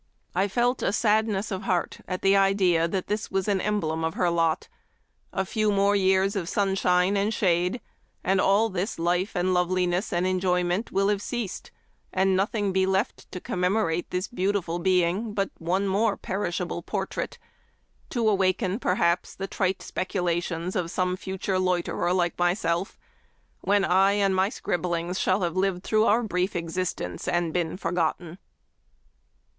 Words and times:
I 0.33 0.47
felt 0.47 0.81
a 0.81 0.91
sadness 0.93 1.51
of 1.51 1.61
heart 1.61 1.99
at 2.07 2.23
the 2.23 2.35
idea 2.35 2.87
that 2.87 3.05
this 3.05 3.29
was 3.29 3.47
an 3.47 3.61
emblem 3.61 4.03
of 4.03 4.15
her 4.15 4.31
lot; 4.31 4.67
a 5.31 5.45
few 5.45 5.71
more 5.71 5.95
years 5.95 6.35
of 6.35 6.49
sunshine 6.49 7.15
and 7.15 7.31
shade, 7.31 7.79
and 8.23 8.41
all 8.41 8.69
this 8.69 8.97
life 8.97 9.35
and 9.35 9.53
loveliness 9.53 10.11
and 10.11 10.25
enjoyment 10.25 10.91
will 10.91 11.09
have 11.09 11.21
ceased, 11.21 11.69
and 12.11 12.35
nothing 12.35 12.71
be 12.73 12.87
left 12.87 13.31
to 13.31 13.39
commemorate 13.39 14.09
this 14.09 14.27
beautiful 14.27 14.79
being 14.79 15.35
but 15.35 15.51
one 15.59 15.87
more 15.87 16.17
perishable 16.17 16.81
portrait, 16.81 17.37
to 18.09 18.27
awaken, 18.27 18.79
perhaps, 18.79 19.35
the 19.35 19.45
trite 19.45 19.83
speculations 19.83 20.75
of 20.75 20.89
some 20.89 21.15
future 21.15 21.59
loiterer 21.59 22.11
like 22.11 22.39
myself, 22.39 22.97
when 23.59 23.85
I 23.85 24.13
and 24.13 24.35
my 24.35 24.49
scribblings 24.49 25.19
shall 25.19 25.43
have 25.43 25.55
lived 25.55 25.83
through 25.83 26.05
our 26.05 26.23
brief 26.23 26.55
existence 26.55 27.27
and 27.27 27.53
been 27.53 27.77
forgotten." 27.77 28.39